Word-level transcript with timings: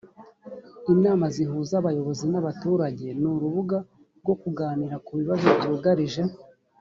inama 0.93 1.25
zihuza 1.35 1.73
abayobozi 1.81 2.25
n’ 2.31 2.35
abaturage 2.41 3.07
ni 3.19 3.27
urubuga 3.33 3.77
rwo 4.21 4.33
kuganira 4.41 4.95
ku 5.05 5.11
bibazo 5.19 5.47
byugarije 5.57 6.21